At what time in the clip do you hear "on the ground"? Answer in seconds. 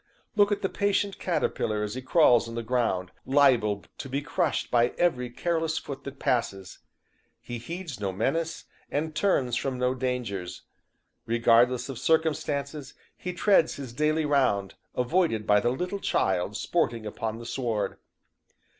2.49-3.11